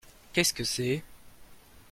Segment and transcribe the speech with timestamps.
[0.33, 1.03] Qu'est-ce que c'est?